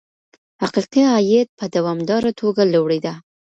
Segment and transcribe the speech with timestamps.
[0.63, 3.13] حقيقي عايد په دوامداره توګه لوړېده.